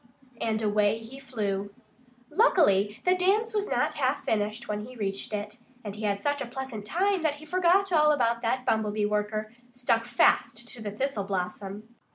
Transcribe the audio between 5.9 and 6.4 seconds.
he had